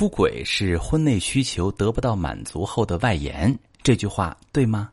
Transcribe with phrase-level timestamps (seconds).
[0.00, 4.88] 出轨是婚内需求得不到满足后的外延，这句话对吗？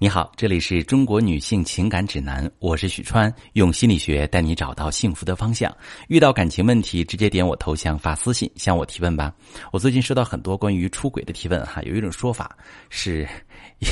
[0.00, 5.72] 你好，这里是中国女性情感指南，我是许川，用心理学带你找到幸福的方向。
[6.08, 9.32] 遇到感情问题，直接点我头像发私信向我提问吧。
[9.70, 12.58] 我最近收到很多关于出轨的提问，哈，有一种说法
[12.90, 13.24] 是，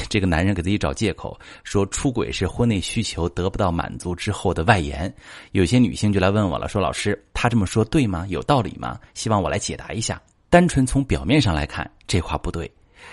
[0.08, 5.14] 这个男人给自己找借口，说出轨是婚内需求得不到满足之后的外延。
[5.52, 8.26] 有些女性就来问我了，说老师，他这么说对吗？
[8.28, 8.98] 有道理吗？
[9.14, 10.20] 希望我来解答一下。
[10.50, 12.70] 单纯从表面上来看，这话不对。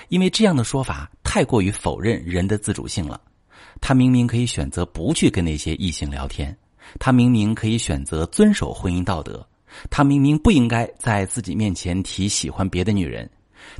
[0.09, 3.21] 因为这样的说法太过于否认人的自主性了。
[3.79, 6.55] 他明明可以选择不去跟那些异性聊天，
[6.99, 9.47] 他明明可以选择遵守婚姻道德，
[9.89, 13.29] 他明明不应该在自己面前提喜欢别的女人，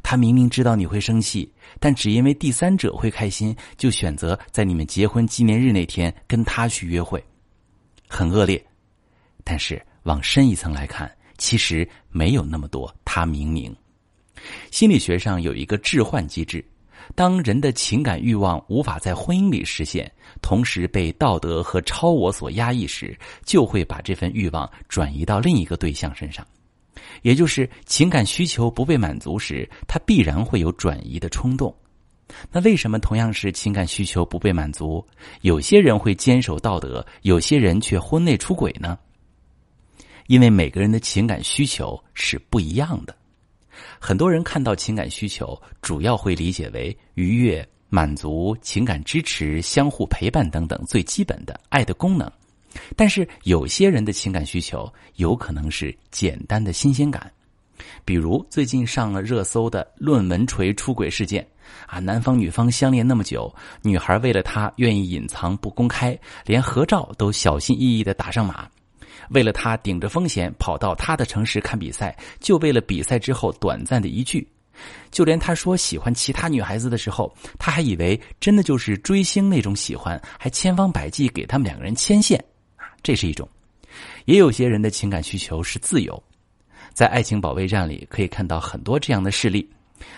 [0.04, 7.24] 他明明知道你会生气，但只因为第三者会开心，就选择在你们结婚纪念日那天跟他去约会，
[8.08, 8.64] 很恶劣。
[9.44, 13.76] 但是往深一层来看，其实没有那么多他明明。
[14.72, 16.64] 心理学上有一个置换机制，
[17.16, 26.46] 当人的情感欲望无法在婚姻里实现，同时被道德和超我所压抑时，就会把这份欲望转移到另一个对象身上。
[27.24, 31.76] 也就是情感需求不被满足时，他必然会有转移的冲动。
[32.52, 35.06] 那为什么同样是情感需求不被满足，
[35.42, 38.98] 有些人会坚守道德，有些人却婚内出轨呢？
[40.28, 43.16] 因为每个人的情感需求是不一样的。
[44.00, 52.32] 很多人看到情感需求，主要会理解为愉悦、满足、情感支持、相互陪伴等等最基本的爱的功能。
[52.96, 57.32] 但是有些人的情感需求有可能是简单的新鲜感，
[58.06, 61.48] 比如最近上了热搜的论文锤出轨事件
[61.88, 68.68] 啊，男方女方相恋那么久，女孩为了他愿意隐藏不公开，连合照都小心翼翼的打上码。
[69.30, 74.48] 为了他顶着风险跑到他的城市看比赛，就为了比赛之后短暂的一聚，
[75.12, 82.44] 就连他说喜欢其他女孩子的时候，他还以为真的就是追星那种喜欢，还千方百计给他们两个人牵线，
[83.04, 83.48] 这是一种。
[84.26, 86.22] 也有些人的情感需求是自由，
[86.94, 89.68] 在《爱情保卫战》里可以看到很多这样的事例：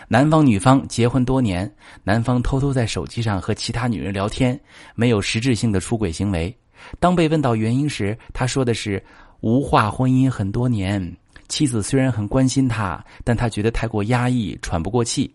[0.07, 1.71] 男方女方结婚多年，
[2.03, 4.59] 男方偷偷在手机上和其他女人聊天，
[4.95, 6.53] 没有实质性的出轨行为。
[6.99, 9.03] 当被问到原因时，他说的是
[9.41, 11.15] 无话婚姻很多年，
[11.47, 15.33] 妻子虽然很关心他，但他觉得太过压抑，喘不过气。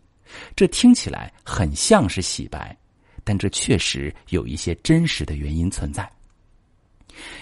[0.57, 2.77] 这听起来很像是洗白，
[3.23, 6.11] 但这确实有一些真实的原因存在。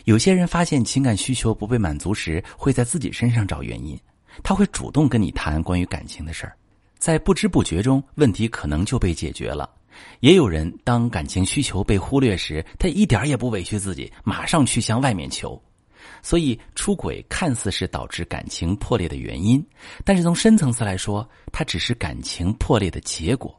[0.05, 3.99] 有些人发现情感需求不被满足时，会在自己身上找原因，
[4.43, 6.53] 他会主动跟你谈关于感情的事儿，
[6.99, 9.71] 在不知不觉中，问题可能就被解决了。
[10.21, 15.61] 也有人当感情需求被忽略时，他一点也不委屈自己，马上去向外面求。
[16.23, 19.65] 所以，出轨看似是导致感情破裂的原因，
[20.05, 23.57] 但是从深层次来说，它只是感情破裂的结果。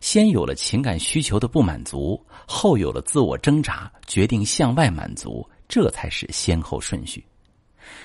[0.00, 7.24] 先有了情感需求的不满足，后有了自我挣扎，决定向外满足，这才是先后顺序。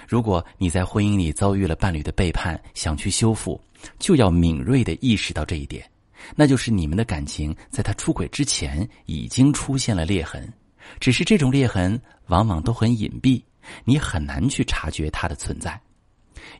[0.06, 3.60] 如果你在婚姻里遭遇了伴侣的背叛，想去修复，
[3.98, 5.90] 就要敏锐的意识到这一点。
[6.36, 10.52] 那就是你们的感情在他出轨之前已经出现了裂痕，
[11.00, 13.42] 只是这种裂痕往往都很隐蔽，
[13.86, 15.80] 你很难去察觉它的存在。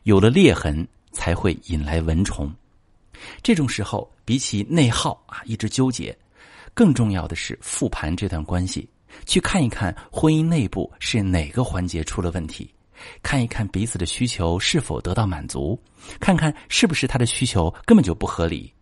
[0.04, 2.52] 有了裂痕，才会引来蚊虫。
[3.42, 6.16] 这种时候，比起内耗啊一直纠结，
[6.72, 8.88] 更重要的是复盘这段关系，
[9.26, 12.72] 去看一看婚姻内部是哪个环节出了问题，
[13.22, 15.78] 看一看彼此的需求是否得到满足，
[16.18, 18.72] 看看是不是他的需求根本就不合理。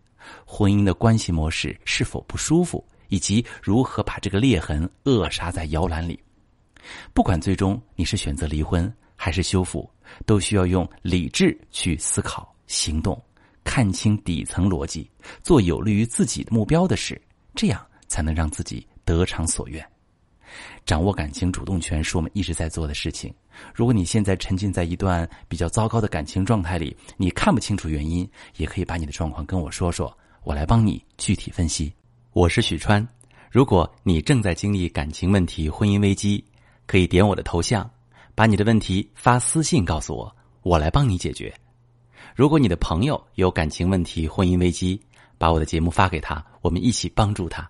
[0.45, 6.19] 婚姻的关系模式是否不舒服，以及如何把这个裂痕扼杀在摇篮里？
[7.13, 9.89] 不管最终你是选择离婚还是修复，
[10.25, 13.21] 都需要用理智去思考、行动，
[13.63, 15.09] 看清底层逻辑，
[15.43, 17.21] 做有利于自己的目标的事，
[17.53, 19.85] 这样才能让自己得偿所愿。
[20.85, 23.33] 掌握感情主动权是我们一直在做的事情。
[23.73, 31.93] 如果你现在沉浸在一段比较糟糕的感情状态里，你看不清楚原因，也可以把你的状况跟我说说，我来帮你具体分析。
[32.31, 33.05] 我是许川，
[33.51, 36.43] 如果你正在经历感情问题、婚姻危机，
[36.85, 37.89] 可以点我的头像，
[38.35, 41.53] 把你的问题发私信告诉我，我来帮你解决。
[42.35, 45.01] 如果你的朋友有感情问题、婚姻危机，
[45.37, 47.69] 把我的节目发给他，我们一起帮助他。